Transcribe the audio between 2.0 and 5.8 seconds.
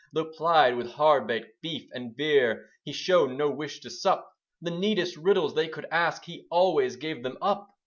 beer, He showed no wish to sup: The neatest riddles they